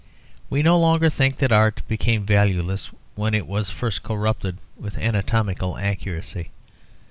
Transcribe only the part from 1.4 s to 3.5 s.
art became valueless when it